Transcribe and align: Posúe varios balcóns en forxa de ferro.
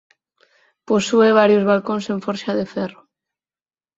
Posúe 0.89 1.37
varios 1.41 1.67
balcóns 1.71 2.05
en 2.13 2.19
forxa 2.25 2.51
de 2.59 2.65
ferro. 2.73 3.01